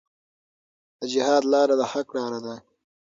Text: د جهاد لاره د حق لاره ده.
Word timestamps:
د 0.99 1.01
جهاد 1.11 1.43
لاره 1.53 1.75
د 1.79 1.81
حق 1.91 2.07
لاره 2.17 2.39
ده. 2.45 2.55